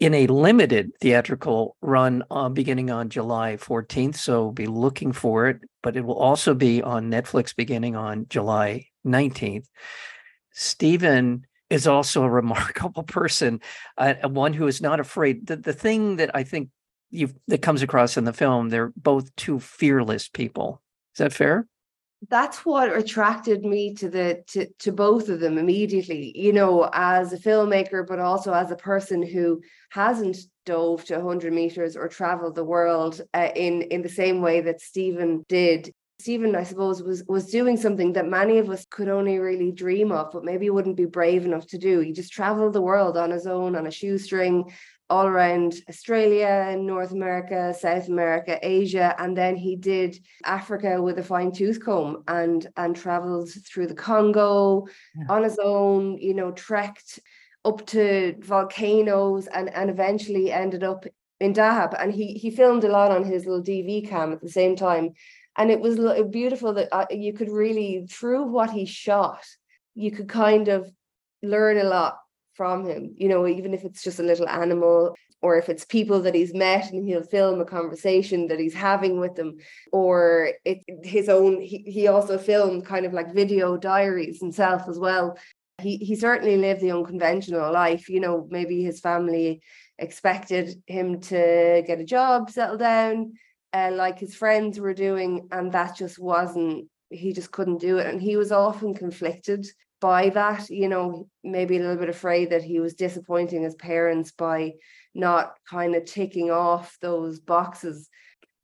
in 0.01 0.13
a 0.13 0.27
limited 0.27 0.91
theatrical 0.99 1.77
run 1.81 2.23
uh, 2.29 2.49
beginning 2.49 2.89
on 2.89 3.07
July 3.07 3.55
14th, 3.55 4.15
so 4.15 4.51
be 4.51 4.65
looking 4.65 5.13
for 5.13 5.47
it, 5.47 5.61
but 5.81 5.95
it 5.95 6.03
will 6.03 6.17
also 6.17 6.53
be 6.53 6.81
on 6.81 7.09
Netflix 7.09 7.55
beginning 7.55 7.95
on 7.95 8.25
July 8.27 8.87
19th. 9.05 9.67
Stephen 10.51 11.45
is 11.69 11.87
also 11.87 12.23
a 12.23 12.29
remarkable 12.29 13.03
person, 13.07 13.61
uh, 13.97 14.15
one 14.23 14.51
who 14.51 14.67
is 14.67 14.81
not 14.81 14.99
afraid. 14.99 15.47
The, 15.47 15.55
the 15.55 15.73
thing 15.73 16.17
that 16.17 16.35
I 16.35 16.43
think 16.43 16.69
that 17.47 17.61
comes 17.61 17.81
across 17.81 18.17
in 18.17 18.23
the 18.23 18.33
film 18.33 18.69
they're 18.69 18.93
both 18.95 19.35
two 19.35 19.59
fearless 19.59 20.27
people. 20.27 20.81
Is 21.15 21.19
that 21.19 21.33
fair? 21.33 21.67
That's 22.29 22.65
what 22.65 22.95
attracted 22.95 23.65
me 23.65 23.95
to 23.95 24.09
the 24.09 24.43
to, 24.49 24.67
to 24.79 24.91
both 24.91 25.27
of 25.27 25.39
them 25.39 25.57
immediately 25.57 26.31
you 26.35 26.53
know 26.53 26.89
as 26.93 27.33
a 27.33 27.37
filmmaker 27.37 28.05
but 28.07 28.19
also 28.19 28.53
as 28.53 28.69
a 28.69 28.75
person 28.75 29.23
who 29.23 29.59
hasn't 29.89 30.37
dove 30.65 31.03
to 31.05 31.15
100 31.15 31.53
meters 31.53 31.95
or 31.95 32.07
traveled 32.07 32.55
the 32.55 32.63
world 32.63 33.21
uh, 33.33 33.49
in 33.55 33.83
in 33.83 34.01
the 34.01 34.09
same 34.09 34.41
way 34.41 34.61
that 34.61 34.81
Stephen 34.81 35.45
did. 35.47 35.91
Stephen, 36.19 36.55
I 36.55 36.63
suppose, 36.63 37.01
was 37.01 37.23
was 37.27 37.47
doing 37.47 37.77
something 37.77 38.13
that 38.13 38.27
many 38.27 38.59
of 38.59 38.69
us 38.69 38.85
could 38.85 39.09
only 39.09 39.39
really 39.39 39.71
dream 39.71 40.11
of, 40.11 40.31
but 40.31 40.43
maybe 40.43 40.69
wouldn't 40.69 40.95
be 40.95 41.05
brave 41.05 41.45
enough 41.45 41.65
to 41.67 41.79
do. 41.79 41.99
He 41.99 42.11
just 42.11 42.31
traveled 42.31 42.73
the 42.73 42.81
world 42.81 43.17
on 43.17 43.31
his 43.31 43.47
own 43.47 43.75
on 43.75 43.87
a 43.87 43.91
shoestring, 43.91 44.71
all 45.11 45.27
around 45.27 45.75
Australia, 45.89 46.75
North 46.79 47.11
America, 47.11 47.73
South 47.77 48.07
America, 48.07 48.57
Asia, 48.63 49.13
and 49.19 49.35
then 49.35 49.55
he 49.55 49.75
did 49.75 50.17
Africa 50.45 51.01
with 51.01 51.19
a 51.19 51.23
fine 51.23 51.51
tooth 51.51 51.83
comb 51.83 52.23
and 52.27 52.67
and 52.77 52.95
traveled 52.95 53.49
through 53.67 53.87
the 53.87 54.01
Congo 54.09 54.87
yeah. 55.15 55.25
on 55.29 55.43
his 55.43 55.59
own. 55.61 56.17
You 56.17 56.33
know, 56.33 56.51
trekked 56.51 57.19
up 57.65 57.85
to 57.87 58.35
volcanoes 58.39 59.47
and 59.47 59.67
and 59.75 59.89
eventually 59.89 60.51
ended 60.51 60.83
up 60.83 61.05
in 61.39 61.53
Dahab. 61.53 61.91
And 62.01 62.13
he 62.13 62.33
he 62.33 62.49
filmed 62.49 62.85
a 62.85 62.95
lot 62.97 63.11
on 63.11 63.23
his 63.25 63.45
little 63.45 63.63
DV 63.63 64.09
cam 64.09 64.31
at 64.31 64.41
the 64.41 64.49
same 64.59 64.75
time 64.75 65.13
and 65.57 65.69
it 65.69 65.81
was 65.81 65.99
beautiful 66.29 66.73
that 66.73 66.87
uh, 66.93 67.05
you 67.09 67.33
could 67.33 67.49
really 67.49 68.07
through 68.09 68.43
what 68.43 68.69
he 68.69 68.85
shot 68.85 69.43
you 69.95 70.09
could 70.11 70.29
kind 70.29 70.67
of 70.69 70.89
learn 71.43 71.77
a 71.77 71.83
lot 71.83 72.20
from 72.53 72.85
him 72.85 73.13
you 73.17 73.29
know 73.29 73.47
even 73.47 73.73
if 73.73 73.83
it's 73.83 74.03
just 74.03 74.19
a 74.19 74.23
little 74.23 74.47
animal 74.47 75.15
or 75.41 75.57
if 75.57 75.69
it's 75.69 75.85
people 75.85 76.21
that 76.21 76.35
he's 76.35 76.53
met 76.53 76.91
and 76.91 77.07
he'll 77.07 77.23
film 77.23 77.59
a 77.59 77.65
conversation 77.65 78.47
that 78.47 78.59
he's 78.59 78.73
having 78.73 79.19
with 79.19 79.35
them 79.35 79.57
or 79.91 80.51
it 80.65 80.79
his 81.03 81.29
own 81.29 81.59
he, 81.61 81.79
he 81.87 82.07
also 82.07 82.37
filmed 82.37 82.85
kind 82.85 83.05
of 83.05 83.13
like 83.13 83.33
video 83.33 83.75
diaries 83.77 84.39
himself 84.39 84.83
as 84.87 84.99
well. 84.99 85.37
He 85.81 85.97
he 85.97 86.15
certainly 86.15 86.57
lived 86.57 86.81
the 86.81 86.91
unconventional 86.91 87.73
life 87.73 88.07
you 88.07 88.19
know 88.19 88.47
maybe 88.51 88.83
his 88.83 88.99
family 88.99 89.61
expected 89.97 90.81
him 90.85 91.21
to 91.21 91.83
get 91.87 91.99
a 91.99 92.03
job 92.03 92.51
settle 92.51 92.77
down 92.77 93.33
uh, 93.73 93.91
like 93.93 94.19
his 94.19 94.35
friends 94.35 94.79
were 94.79 94.93
doing 94.93 95.47
and 95.51 95.71
that 95.71 95.95
just 95.95 96.19
wasn't 96.19 96.87
he 97.11 97.33
just 97.33 97.51
couldn't 97.51 97.79
do 97.79 97.97
it. 97.97 98.07
And 98.07 98.21
he 98.21 98.37
was 98.37 98.51
often 98.51 98.93
conflicted 98.93 99.67
by 100.01 100.29
that 100.29 100.69
you 100.69 100.89
know 100.89 101.27
maybe 101.43 101.77
a 101.77 101.79
little 101.79 101.95
bit 101.95 102.09
afraid 102.09 102.49
that 102.49 102.63
he 102.63 102.81
was 102.81 102.95
disappointing 102.95 103.61
his 103.63 103.75
parents 103.75 104.31
by 104.31 104.73
not 105.13 105.53
kind 105.69 105.95
of 105.95 106.03
ticking 106.03 106.51
off 106.51 106.97
those 107.01 107.39
boxes 107.39 108.09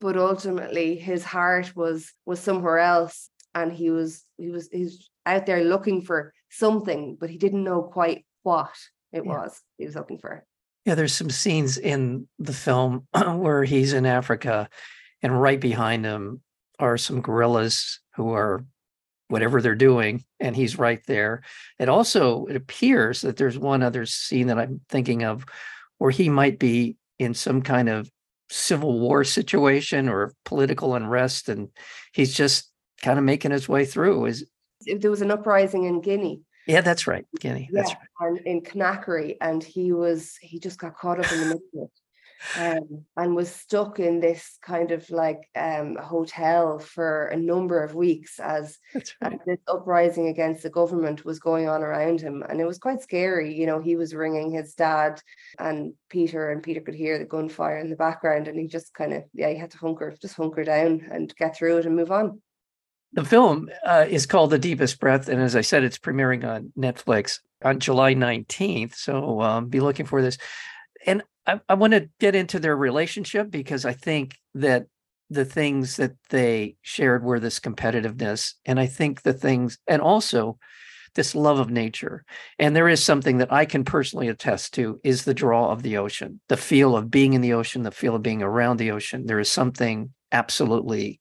but 0.00 0.16
ultimately 0.16 0.96
his 0.96 1.24
heart 1.24 1.74
was 1.74 2.12
was 2.26 2.40
somewhere 2.40 2.78
else 2.78 3.30
and 3.54 3.72
he 3.72 3.88
was 3.90 4.24
he 4.36 4.50
was 4.50 4.68
he's 4.70 5.08
out 5.24 5.46
there 5.46 5.64
looking 5.64 6.02
for 6.02 6.34
something 6.50 7.16
but 7.18 7.30
he 7.30 7.38
didn't 7.38 7.64
know 7.64 7.82
quite 7.82 8.26
what 8.42 8.74
it 9.12 9.24
yeah. 9.24 9.30
was 9.30 9.60
he 9.78 9.86
was 9.86 9.94
looking 9.94 10.18
for 10.18 10.44
yeah 10.84 10.94
there's 10.94 11.14
some 11.14 11.30
scenes 11.30 11.78
in 11.78 12.26
the 12.38 12.52
film 12.52 13.06
where 13.36 13.64
he's 13.64 13.92
in 13.92 14.06
africa 14.06 14.68
and 15.22 15.40
right 15.40 15.60
behind 15.60 16.04
him 16.04 16.42
are 16.78 16.98
some 16.98 17.20
gorillas 17.20 18.00
who 18.16 18.32
are 18.32 18.64
whatever 19.28 19.60
they're 19.60 19.74
doing 19.74 20.24
and 20.40 20.56
he's 20.56 20.78
right 20.78 21.02
there. 21.06 21.42
It 21.78 21.88
also 21.88 22.46
it 22.46 22.56
appears 22.56 23.20
that 23.20 23.36
there's 23.36 23.58
one 23.58 23.82
other 23.82 24.06
scene 24.06 24.48
that 24.48 24.58
i'm 24.58 24.80
thinking 24.88 25.24
of 25.24 25.44
where 25.98 26.10
he 26.10 26.28
might 26.28 26.58
be 26.58 26.96
in 27.18 27.34
some 27.34 27.62
kind 27.62 27.88
of 27.88 28.10
civil 28.50 28.98
war 28.98 29.24
situation 29.24 30.08
or 30.08 30.32
political 30.44 30.94
unrest 30.94 31.48
and 31.48 31.68
he's 32.12 32.34
just 32.34 32.70
kind 33.02 33.18
of 33.18 33.24
making 33.24 33.50
his 33.50 33.68
way 33.68 33.84
through 33.84 34.24
is 34.24 34.48
if 34.86 35.00
there 35.00 35.10
was 35.10 35.22
an 35.22 35.30
uprising 35.30 35.84
in 35.84 36.00
guinea. 36.00 36.40
Yeah 36.66 36.80
that's 36.80 37.06
right 37.06 37.26
guinea 37.40 37.68
yeah, 37.70 37.82
that's 37.82 37.94
right 38.20 38.46
in 38.46 38.62
conakry 38.62 39.36
and 39.40 39.62
he 39.62 39.92
was 39.92 40.36
he 40.40 40.58
just 40.58 40.78
got 40.78 40.96
caught 40.96 41.18
up 41.18 41.30
in 41.30 41.40
the 41.40 41.46
middle 41.46 41.62
of 41.74 41.82
it 41.82 41.90
um, 42.56 43.04
and 43.16 43.34
was 43.34 43.50
stuck 43.50 43.98
in 43.98 44.20
this 44.20 44.58
kind 44.62 44.90
of 44.90 45.08
like 45.10 45.48
um, 45.56 45.96
hotel 45.96 46.78
for 46.78 47.26
a 47.26 47.36
number 47.36 47.82
of 47.82 47.94
weeks 47.94 48.38
as, 48.40 48.78
right. 48.94 49.12
as, 49.22 49.38
this 49.46 49.58
uprising 49.66 50.28
against 50.28 50.62
the 50.62 50.70
government 50.70 51.24
was 51.24 51.38
going 51.38 51.68
on 51.68 51.82
around 51.82 52.20
him. 52.20 52.42
And 52.48 52.60
it 52.60 52.66
was 52.66 52.78
quite 52.78 53.02
scary. 53.02 53.54
You 53.54 53.66
know, 53.66 53.80
he 53.80 53.96
was 53.96 54.14
ringing 54.14 54.50
his 54.50 54.74
dad 54.74 55.20
and 55.58 55.94
Peter, 56.08 56.50
and 56.50 56.62
Peter 56.62 56.80
could 56.80 56.94
hear 56.94 57.18
the 57.18 57.24
gunfire 57.24 57.78
in 57.78 57.90
the 57.90 57.96
background. 57.96 58.48
And 58.48 58.58
he 58.58 58.66
just 58.66 58.94
kind 58.94 59.12
of, 59.12 59.24
yeah, 59.32 59.50
he 59.50 59.56
had 59.56 59.70
to 59.72 59.78
hunker, 59.78 60.14
just 60.20 60.36
hunker 60.36 60.64
down 60.64 61.08
and 61.10 61.34
get 61.36 61.56
through 61.56 61.78
it 61.78 61.86
and 61.86 61.96
move 61.96 62.12
on. 62.12 62.40
The 63.12 63.24
film 63.24 63.70
uh, 63.86 64.04
is 64.08 64.26
called 64.26 64.50
The 64.50 64.58
Deepest 64.58 65.00
Breath. 65.00 65.28
And 65.28 65.40
as 65.40 65.56
I 65.56 65.62
said, 65.62 65.82
it's 65.82 65.98
premiering 65.98 66.44
on 66.44 66.72
Netflix 66.78 67.40
on 67.64 67.80
July 67.80 68.14
19th. 68.14 68.94
So 68.94 69.40
um, 69.40 69.68
be 69.68 69.80
looking 69.80 70.06
for 70.06 70.20
this. 70.20 70.36
And 71.06 71.22
I, 71.48 71.60
I 71.68 71.74
want 71.74 71.94
to 71.94 72.10
get 72.20 72.34
into 72.34 72.60
their 72.60 72.76
relationship 72.76 73.50
because 73.50 73.84
I 73.84 73.94
think 73.94 74.36
that 74.54 74.86
the 75.30 75.44
things 75.44 75.96
that 75.96 76.12
they 76.28 76.76
shared 76.82 77.24
were 77.24 77.40
this 77.40 77.58
competitiveness. 77.58 78.54
And 78.66 78.78
I 78.78 78.86
think 78.86 79.22
the 79.22 79.32
things, 79.32 79.78
and 79.86 80.00
also 80.00 80.58
this 81.14 81.34
love 81.34 81.58
of 81.58 81.70
nature. 81.70 82.24
And 82.58 82.76
there 82.76 82.88
is 82.88 83.02
something 83.02 83.38
that 83.38 83.52
I 83.52 83.64
can 83.64 83.84
personally 83.84 84.28
attest 84.28 84.74
to 84.74 85.00
is 85.02 85.24
the 85.24 85.34
draw 85.34 85.70
of 85.70 85.82
the 85.82 85.96
ocean, 85.96 86.40
the 86.48 86.56
feel 86.56 86.96
of 86.96 87.10
being 87.10 87.32
in 87.32 87.40
the 87.40 87.54
ocean, 87.54 87.82
the 87.82 87.90
feel 87.90 88.14
of 88.14 88.22
being 88.22 88.42
around 88.42 88.76
the 88.76 88.90
ocean. 88.90 89.26
There 89.26 89.40
is 89.40 89.50
something 89.50 90.12
absolutely 90.32 91.20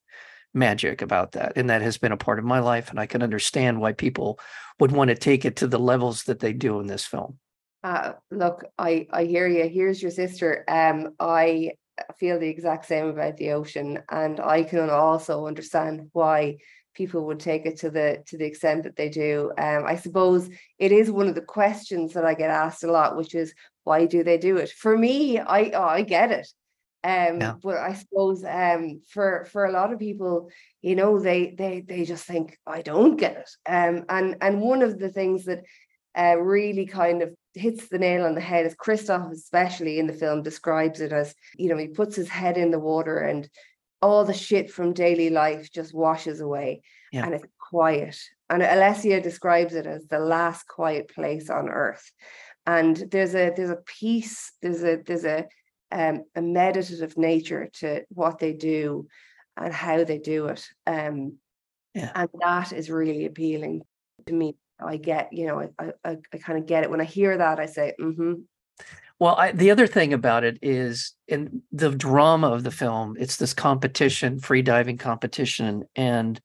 magic 0.53 1.01
about 1.01 1.33
that. 1.33 1.53
And 1.55 1.69
that 1.69 1.81
has 1.81 1.97
been 1.97 2.11
a 2.11 2.17
part 2.17 2.39
of 2.39 2.45
my 2.45 2.59
life. 2.59 2.89
And 2.89 2.99
I 2.99 3.05
can 3.05 3.23
understand 3.23 3.79
why 3.79 3.93
people 3.93 4.39
would 4.79 4.91
want 4.91 5.09
to 5.09 5.15
take 5.15 5.45
it 5.45 5.55
to 5.57 5.67
the 5.67 5.79
levels 5.79 6.23
that 6.23 6.39
they 6.39 6.53
do 6.53 6.79
in 6.79 6.87
this 6.87 7.05
film. 7.05 7.39
Uh, 7.83 8.13
look, 8.31 8.65
I 8.77 9.07
I 9.11 9.25
hear 9.25 9.47
you. 9.47 9.67
Here's 9.67 10.01
your 10.01 10.11
sister. 10.11 10.63
Um, 10.67 11.13
I 11.19 11.71
feel 12.19 12.39
the 12.39 12.49
exact 12.49 12.85
same 12.85 13.07
about 13.07 13.37
the 13.37 13.51
ocean, 13.51 13.99
and 14.09 14.39
I 14.39 14.63
can 14.63 14.89
also 14.89 15.47
understand 15.47 16.09
why 16.13 16.57
people 16.93 17.25
would 17.27 17.39
take 17.39 17.65
it 17.65 17.77
to 17.77 17.91
the 17.91 18.23
to 18.27 18.37
the 18.37 18.45
extent 18.45 18.83
that 18.83 18.95
they 18.95 19.09
do. 19.09 19.51
Um, 19.57 19.85
I 19.85 19.95
suppose 19.95 20.49
it 20.79 20.91
is 20.91 21.11
one 21.11 21.27
of 21.27 21.35
the 21.35 21.41
questions 21.41 22.13
that 22.13 22.25
I 22.25 22.33
get 22.33 22.49
asked 22.49 22.83
a 22.83 22.91
lot, 22.91 23.15
which 23.15 23.35
is 23.35 23.53
why 23.83 24.05
do 24.05 24.23
they 24.23 24.37
do 24.37 24.57
it? 24.57 24.71
For 24.71 24.97
me, 24.97 25.39
I 25.39 25.71
oh, 25.73 25.83
I 25.83 26.01
get 26.01 26.31
it. 26.31 26.47
Um, 27.03 27.39
yeah. 27.39 27.53
but 27.63 27.77
I 27.77 27.93
suppose 27.93 28.43
um 28.43 29.01
for 29.07 29.45
for 29.51 29.65
a 29.65 29.71
lot 29.71 29.93
of 29.93 29.99
people, 29.99 30.49
you 30.81 30.95
know, 30.95 31.19
they 31.19 31.53
they 31.57 31.81
they 31.81 32.03
just 32.03 32.25
think 32.25 32.57
I 32.65 32.81
don't 32.81 33.17
get 33.17 33.37
it. 33.37 33.49
Um, 33.69 34.05
and 34.09 34.35
and 34.41 34.61
one 34.61 34.81
of 34.81 34.97
the 34.97 35.09
things 35.09 35.45
that 35.45 35.63
uh, 36.17 36.35
really 36.37 36.87
kind 36.87 37.21
of 37.21 37.33
hits 37.57 37.87
the 37.87 37.99
nail 37.99 38.25
on 38.25 38.35
the 38.35 38.41
head 38.41 38.65
as 38.65 38.75
Christoph, 38.75 39.31
especially 39.31 39.99
in 39.99 40.07
the 40.07 40.13
film, 40.13 40.43
describes 40.43 41.01
it 41.01 41.11
as, 41.11 41.33
you 41.55 41.69
know, 41.69 41.77
he 41.77 41.87
puts 41.87 42.15
his 42.15 42.29
head 42.29 42.57
in 42.57 42.71
the 42.71 42.79
water 42.79 43.19
and 43.19 43.49
all 44.01 44.23
the 44.23 44.33
shit 44.33 44.71
from 44.71 44.93
daily 44.93 45.29
life 45.29 45.71
just 45.71 45.93
washes 45.93 46.39
away 46.39 46.81
yeah. 47.11 47.25
and 47.25 47.33
it's 47.33 47.45
quiet. 47.57 48.17
And 48.49 48.61
Alessia 48.61 49.21
describes 49.21 49.73
it 49.73 49.85
as 49.85 50.05
the 50.07 50.19
last 50.19 50.67
quiet 50.67 51.09
place 51.09 51.49
on 51.49 51.69
earth. 51.69 52.11
And 52.65 52.97
there's 53.11 53.33
a 53.33 53.51
there's 53.55 53.69
a 53.69 53.81
peace, 53.85 54.51
there's 54.61 54.83
a 54.83 54.97
there's 55.05 55.25
a 55.25 55.47
um, 55.91 56.23
a 56.35 56.41
meditative 56.41 57.17
nature 57.17 57.69
to 57.75 58.03
what 58.09 58.39
they 58.39 58.53
do 58.53 59.07
and 59.55 59.73
how 59.73 60.03
they 60.03 60.17
do 60.17 60.47
it. 60.47 60.65
Um, 60.85 61.37
yeah. 61.93 62.11
And 62.13 62.29
that 62.41 62.73
is 62.73 62.89
really 62.89 63.25
appealing 63.25 63.83
to 64.25 64.33
me. 64.33 64.55
I 64.79 64.97
get, 64.97 65.31
you 65.31 65.47
know, 65.47 65.69
I 65.79 65.91
I, 66.03 66.17
I 66.33 66.37
kind 66.37 66.59
of 66.59 66.65
get 66.65 66.83
it. 66.83 66.89
When 66.89 67.01
I 67.01 67.05
hear 67.05 67.37
that, 67.37 67.59
I 67.59 67.65
say, 67.65 67.93
mm-hmm. 67.99 68.33
Well, 69.19 69.35
I, 69.35 69.51
the 69.51 69.71
other 69.71 69.87
thing 69.87 70.13
about 70.13 70.43
it 70.43 70.59
is 70.61 71.15
in 71.27 71.63
the 71.71 71.89
drama 71.89 72.51
of 72.51 72.63
the 72.63 72.71
film, 72.71 73.15
it's 73.19 73.37
this 73.37 73.53
competition, 73.53 74.39
free 74.39 74.61
diving 74.61 74.97
competition, 74.97 75.85
and 75.95 76.39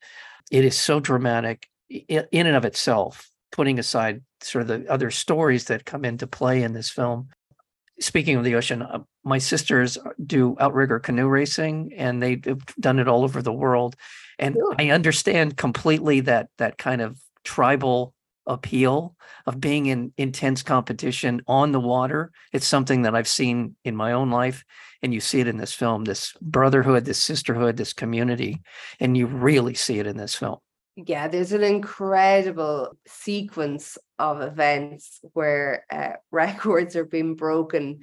it 0.51 0.65
is 0.65 0.79
so 0.79 0.99
dramatic 0.99 1.69
in, 1.91 2.27
and 2.33 2.57
of 2.57 2.65
itself, 2.65 3.31
putting 3.51 3.79
aside 3.79 4.23
sort 4.41 4.62
of 4.62 4.69
the 4.69 4.91
other 4.91 5.11
stories 5.11 5.67
that 5.67 5.85
come 5.85 6.07
into 6.07 6.27
play 6.27 6.62
in 6.62 6.73
this 6.73 6.89
film. 6.89 7.29
Speaking 8.01 8.37
of 8.37 8.45
the 8.45 8.55
ocean, 8.55 8.81
uh, 8.81 9.01
my 9.23 9.39
sisters 9.39 9.99
do 10.25 10.57
outrigger 10.59 10.99
canoe 10.99 11.29
racing, 11.29 11.93
and 11.95 12.23
they've 12.23 12.65
done 12.81 12.99
it 12.99 13.07
all 13.07 13.23
over 13.23 13.43
the 13.43 13.53
world. 13.53 13.97
And 14.39 14.57
I 14.79 14.91
understand 14.91 15.59
completely 15.59 16.21
that 16.21 16.49
that 16.57 16.79
kind 16.79 17.03
of 17.03 17.21
tribal 17.45 18.15
appeal 18.47 19.17
of 19.47 19.61
being 19.61 19.87
in 19.87 20.13
intense 20.17 20.63
competition 20.63 21.43
on 21.47 21.73
the 21.73 21.81
water. 21.81 22.33
It's 22.53 22.67
something 22.67 23.03
that 23.03 23.15
I've 23.15 23.29
seen 23.29 23.77
in 23.85 23.97
my 23.97 24.13
own 24.13 24.31
life, 24.31 24.65
and 25.03 25.13
you 25.13 25.21
see 25.21 25.41
it 25.41 25.49
in 25.49 25.57
this 25.57 25.73
film 25.73 26.05
this 26.05 26.35
brotherhood, 26.41 27.05
this 27.05 27.23
sisterhood, 27.23 27.77
this 27.77 27.93
community, 27.93 28.63
and 29.01 29.17
you 29.17 29.27
really 29.27 29.75
see 29.75 29.99
it 29.99 30.07
in 30.07 30.17
this 30.17 30.35
film. 30.35 30.59
Yeah, 30.97 31.29
there's 31.29 31.53
an 31.53 31.63
incredible 31.63 32.97
sequence 33.07 33.97
of 34.19 34.43
events 34.43 35.21
where 35.33 35.87
uh, 35.91 36.15
records 36.31 36.97
are 36.97 37.05
being 37.05 37.35
broken 37.35 38.01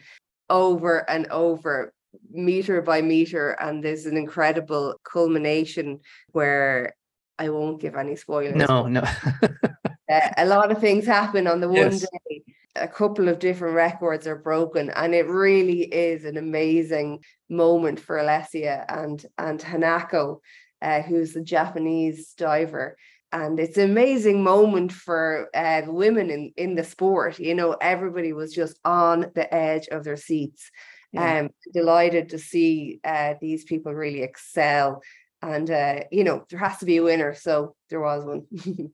over 0.49 1.07
and 1.09 1.27
over 1.27 1.93
meter 2.31 2.81
by 2.81 3.01
meter 3.03 3.51
and 3.51 3.83
there's 3.83 4.07
an 4.07 4.17
incredible 4.17 4.99
culmination 5.03 5.99
where 6.31 6.95
I 7.37 7.49
won't 7.49 7.79
give 7.79 7.95
any 7.95 8.15
spoilers. 8.15 8.55
No, 8.55 8.87
no. 8.87 9.03
uh, 10.09 10.29
a 10.37 10.45
lot 10.45 10.71
of 10.71 10.79
things 10.79 11.05
happen 11.05 11.47
on 11.47 11.59
the 11.59 11.67
one 11.67 11.91
yes. 11.91 12.01
day. 12.27 12.43
A 12.75 12.87
couple 12.87 13.27
of 13.27 13.39
different 13.39 13.75
records 13.75 14.27
are 14.27 14.37
broken, 14.37 14.89
and 14.91 15.13
it 15.13 15.27
really 15.27 15.81
is 15.81 16.23
an 16.23 16.37
amazing 16.37 17.23
moment 17.49 17.99
for 17.99 18.17
Alessia 18.17 18.85
and 18.87 19.25
and 19.37 19.59
Hanako, 19.59 20.39
uh, 20.81 21.01
who's 21.01 21.33
the 21.33 21.41
Japanese 21.43 22.33
diver. 22.33 22.95
And 23.31 23.59
it's 23.59 23.77
an 23.77 23.91
amazing 23.91 24.43
moment 24.43 24.91
for 24.91 25.49
uh, 25.53 25.83
women 25.85 26.31
in, 26.31 26.51
in 26.57 26.73
the 26.73 26.83
sport. 26.83 27.37
You 27.37 27.53
know, 27.53 27.73
everybody 27.79 28.33
was 28.33 28.53
just 28.53 28.79
on 28.83 29.31
the 29.35 29.53
edge 29.53 29.87
of 29.89 30.03
their 30.03 30.17
seats. 30.17 30.71
Yeah. 31.11 31.39
Um, 31.39 31.49
delighted 31.73 32.29
to 32.29 32.39
see 32.39 32.99
uh, 33.03 33.33
these 33.41 33.63
people 33.63 33.93
really 33.93 34.21
excel 34.21 35.01
and 35.41 35.69
uh, 35.71 36.01
you 36.11 36.23
know 36.23 36.45
there 36.49 36.59
has 36.59 36.77
to 36.79 36.85
be 36.85 36.97
a 36.97 37.03
winner 37.03 37.33
so 37.33 37.75
there 37.89 38.01
was 38.01 38.25
one 38.25 38.45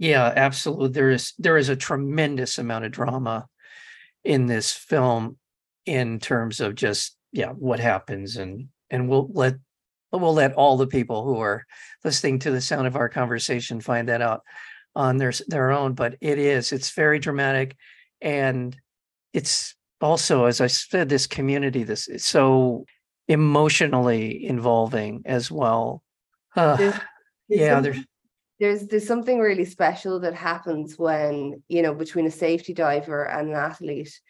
Yeah, 0.00 0.32
absolutely. 0.34 0.88
There 0.88 1.10
is 1.10 1.34
there 1.38 1.58
is 1.58 1.68
a 1.68 1.76
tremendous 1.76 2.56
amount 2.56 2.86
of 2.86 2.90
drama 2.90 3.46
in 4.24 4.46
this 4.46 4.72
film 4.72 5.36
in 5.84 6.18
terms 6.18 6.60
of 6.60 6.74
just 6.74 7.16
yeah 7.32 7.50
what 7.50 7.80
happens 7.80 8.36
and 8.36 8.68
and 8.90 9.08
we'll 9.08 9.28
let 9.32 9.56
we'll 10.10 10.32
let 10.32 10.54
all 10.54 10.78
the 10.78 10.86
people 10.86 11.24
who 11.24 11.38
are 11.38 11.64
listening 12.02 12.38
to 12.40 12.50
the 12.50 12.62
sound 12.62 12.86
of 12.86 12.96
our 12.96 13.10
conversation 13.10 13.78
find 13.78 14.08
that 14.08 14.22
out 14.22 14.40
on 14.96 15.18
their 15.18 15.32
their 15.48 15.70
own. 15.70 15.92
But 15.92 16.16
it 16.22 16.38
is, 16.38 16.72
it's 16.72 16.92
very 16.92 17.18
dramatic, 17.18 17.76
and 18.22 18.74
it's 19.34 19.74
also, 20.00 20.46
as 20.46 20.62
I 20.62 20.66
said, 20.68 21.10
this 21.10 21.26
community, 21.26 21.82
this 21.84 22.08
is 22.08 22.24
so 22.24 22.86
emotionally 23.28 24.46
involving 24.46 25.22
as 25.26 25.50
well. 25.50 26.02
Uh, 26.56 26.92
yeah, 27.48 27.80
there's 27.80 27.98
there's 28.60 28.86
there's 28.86 29.06
something 29.06 29.38
really 29.40 29.64
special 29.64 30.20
that 30.20 30.34
happens 30.34 30.98
when 30.98 31.62
you 31.68 31.82
know 31.82 31.94
between 31.94 32.26
a 32.26 32.30
safety 32.30 32.74
diver 32.74 33.24
and 33.24 33.48
an 33.48 33.54
athlete. 33.54 34.20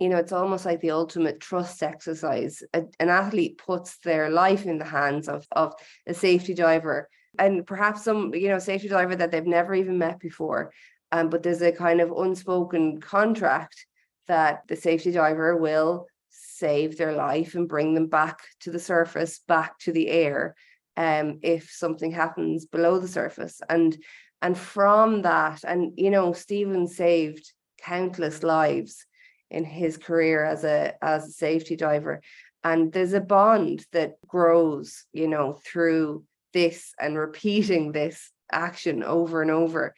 You 0.00 0.08
know 0.08 0.16
it's 0.16 0.32
almost 0.32 0.64
like 0.66 0.80
the 0.80 0.90
ultimate 0.90 1.40
trust 1.40 1.82
exercise. 1.82 2.62
A- 2.72 2.84
an 2.98 3.10
athlete 3.10 3.58
puts 3.58 3.98
their 3.98 4.30
life 4.30 4.66
in 4.66 4.78
the 4.78 4.84
hands 4.84 5.28
of 5.28 5.46
of 5.52 5.74
a 6.06 6.14
safety 6.14 6.54
diver. 6.54 7.08
And 7.38 7.66
perhaps 7.66 8.04
some 8.04 8.34
you 8.34 8.48
know 8.48 8.58
safety 8.58 8.88
diver 8.88 9.16
that 9.16 9.30
they've 9.30 9.46
never 9.46 9.74
even 9.74 9.98
met 9.98 10.18
before 10.18 10.72
um, 11.14 11.28
but 11.28 11.44
there's 11.44 11.62
a 11.62 11.70
kind 11.70 12.00
of 12.00 12.10
unspoken 12.10 13.00
contract 13.00 13.86
that 14.26 14.62
the 14.66 14.74
safety 14.74 15.12
diver 15.12 15.56
will 15.56 16.06
save 16.30 16.96
their 16.98 17.12
life 17.12 17.54
and 17.54 17.68
bring 17.68 17.94
them 17.94 18.08
back 18.08 18.40
to 18.58 18.72
the 18.72 18.80
surface 18.80 19.38
back 19.46 19.78
to 19.78 19.92
the 19.92 20.08
air 20.08 20.56
um, 20.96 21.40
if 21.42 21.70
something 21.70 22.12
happens 22.12 22.66
below 22.66 22.98
the 22.98 23.08
surface. 23.08 23.60
And 23.68 23.96
and 24.42 24.58
from 24.58 25.22
that, 25.22 25.60
and 25.64 25.92
you 25.96 26.10
know, 26.10 26.32
Stephen 26.32 26.86
saved 26.86 27.52
countless 27.80 28.42
lives 28.42 29.06
in 29.50 29.64
his 29.64 29.96
career 29.96 30.44
as 30.44 30.64
a 30.64 30.94
as 31.02 31.28
a 31.28 31.32
safety 31.32 31.76
diver. 31.76 32.20
And 32.62 32.92
there's 32.92 33.12
a 33.12 33.20
bond 33.20 33.86
that 33.92 34.14
grows, 34.26 35.04
you 35.12 35.28
know, 35.28 35.58
through 35.64 36.24
this 36.52 36.94
and 37.00 37.18
repeating 37.18 37.92
this 37.92 38.30
action 38.52 39.02
over 39.02 39.42
and 39.42 39.50
over 39.50 39.94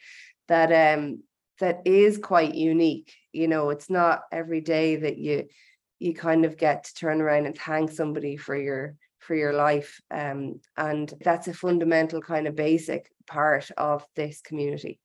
that 0.47 0.97
um 0.97 1.23
that 1.59 1.81
is 1.85 2.17
quite 2.17 2.55
unique. 2.55 3.13
You 3.33 3.47
know, 3.47 3.69
it's 3.69 3.89
not 3.89 4.21
every 4.31 4.61
day 4.61 4.97
that 4.97 5.17
you 5.17 5.47
you 5.99 6.13
kind 6.13 6.45
of 6.45 6.57
get 6.57 6.83
to 6.85 6.93
turn 6.93 7.21
around 7.21 7.45
and 7.47 7.57
thank 7.57 7.91
somebody 7.91 8.37
for 8.37 8.55
your 8.55 8.95
for 9.27 9.35
your 9.35 9.53
life. 9.53 10.01
Um, 10.09 10.61
and 10.77 11.13
that's 11.21 11.49
a 11.49 11.53
fundamental 11.53 12.21
kind 12.21 12.47
of 12.47 12.55
basic 12.55 13.11
part 13.27 13.69
of 13.77 14.05
this 14.15 14.41
community. 14.41 14.99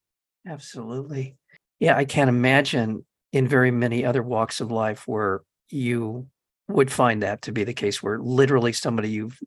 Absolutely. 0.48 1.36
Yeah, 1.80 1.96
I 1.96 2.04
can't 2.04 2.28
imagine 2.28 3.04
in 3.32 3.48
very 3.48 3.72
many 3.72 4.04
other 4.04 4.22
walks 4.22 4.60
of 4.60 4.70
life 4.70 5.08
where 5.08 5.42
you 5.70 6.28
would 6.68 6.92
find 6.92 7.22
that 7.22 7.42
to 7.42 7.52
be 7.52 7.64
the 7.64 7.74
case, 7.74 8.02
where 8.02 8.20
literally 8.20 8.72
somebody 8.72 9.08
you've, 9.08 9.38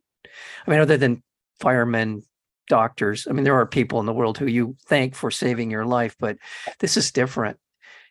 I 0.67 0.71
mean, 0.71 0.81
other 0.81 0.97
than 0.97 1.23
firemen, 1.61 2.23
doctors, 2.67 3.27
I 3.29 3.31
mean, 3.31 3.45
there 3.45 3.59
are 3.59 3.65
people 3.65 3.99
in 4.01 4.05
the 4.05 4.13
world 4.13 4.37
who 4.37 4.47
you 4.47 4.75
thank 4.87 5.15
for 5.15 5.31
saving 5.31 5.71
your 5.71 5.85
life, 5.85 6.15
but 6.19 6.37
this 6.79 6.97
is 6.97 7.11
different 7.11 7.57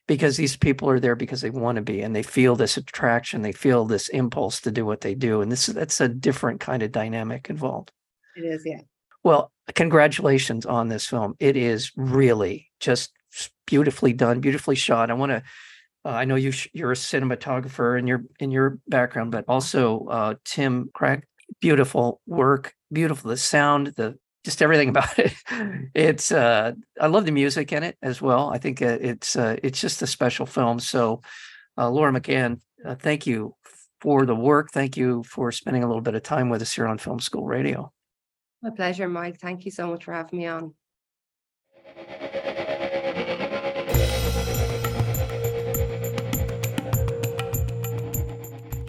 because 0.06 0.36
these 0.36 0.56
people 0.56 0.88
are 0.90 1.00
there 1.00 1.16
because 1.16 1.40
they 1.40 1.50
want 1.50 1.76
to 1.76 1.82
be 1.82 2.02
and 2.02 2.14
they 2.14 2.22
feel 2.22 2.56
this 2.56 2.76
attraction, 2.76 3.42
they 3.42 3.52
feel 3.52 3.84
this 3.84 4.08
impulse 4.08 4.60
to 4.60 4.70
do 4.70 4.84
what 4.84 5.00
they 5.00 5.14
do. 5.14 5.40
And 5.40 5.50
this 5.50 5.66
that's 5.66 6.00
a 6.00 6.08
different 6.08 6.60
kind 6.60 6.82
of 6.82 6.92
dynamic 6.92 7.48
involved. 7.48 7.92
It 8.36 8.42
is, 8.42 8.62
yeah. 8.64 8.80
Well, 9.22 9.50
congratulations 9.74 10.66
on 10.66 10.88
this 10.88 11.06
film. 11.06 11.34
It 11.38 11.56
is 11.56 11.92
really 11.96 12.70
just 12.80 13.12
beautifully 13.66 14.12
done, 14.12 14.40
beautifully 14.40 14.76
shot. 14.76 15.10
I 15.10 15.14
want 15.14 15.30
to. 15.30 15.42
Uh, 16.06 16.10
I 16.10 16.26
know 16.26 16.34
you 16.34 16.50
sh- 16.50 16.68
you're 16.74 16.92
a 16.92 16.96
cinematographer 16.96 17.98
in 17.98 18.06
your 18.06 18.24
in 18.38 18.50
your 18.50 18.78
background, 18.88 19.32
but 19.32 19.46
also 19.48 20.06
uh, 20.06 20.34
Tim 20.44 20.90
Cragg. 20.94 21.22
Beautiful 21.60 22.20
work, 22.26 22.74
beautiful 22.92 23.30
the 23.30 23.36
sound, 23.36 23.88
the 23.96 24.18
just 24.44 24.62
everything 24.62 24.88
about 24.94 25.18
it. 25.18 25.34
It's 25.94 26.30
uh, 26.30 26.72
I 27.00 27.06
love 27.06 27.24
the 27.24 27.32
music 27.32 27.72
in 27.72 27.82
it 27.82 27.96
as 28.02 28.22
well. 28.22 28.50
I 28.50 28.58
think 28.58 28.82
uh, 28.82 28.98
it's 29.00 29.36
uh, 29.36 29.56
it's 29.62 29.80
just 29.80 30.02
a 30.02 30.06
special 30.06 30.46
film. 30.46 30.78
So, 30.78 31.22
uh, 31.76 31.90
Laura 31.90 32.12
McGann, 32.12 32.60
uh, 32.84 32.94
thank 32.94 33.26
you 33.26 33.56
for 34.00 34.26
the 34.26 34.36
work. 34.36 34.70
Thank 34.70 34.96
you 34.96 35.22
for 35.24 35.50
spending 35.50 35.82
a 35.82 35.86
little 35.86 36.02
bit 36.02 36.14
of 36.14 36.22
time 36.22 36.50
with 36.50 36.62
us 36.62 36.74
here 36.74 36.86
on 36.86 36.98
Film 36.98 37.20
School 37.20 37.46
Radio. 37.46 37.92
My 38.62 38.70
pleasure, 38.70 39.08
Mike. 39.08 39.38
Thank 39.40 39.64
you 39.64 39.70
so 39.70 39.86
much 39.88 40.04
for 40.04 40.12
having 40.12 40.38
me 40.38 40.46
on. 40.46 40.74